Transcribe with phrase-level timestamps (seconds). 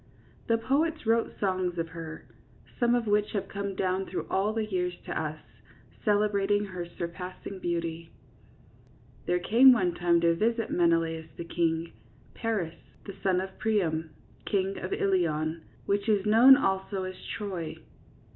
[0.47, 2.25] The poets wrote songs of her,
[2.79, 5.37] some of which have come down through all the years to us,
[6.03, 8.05] celebrating her surpassing beauty.
[8.07, 11.91] 10 THE WOODEN HORSE.' There came one time to visit Menelaus the king,
[12.33, 12.73] Paris,
[13.05, 14.09] the son of Priam,
[14.45, 17.75] king of Ilion, which is known also as Troy.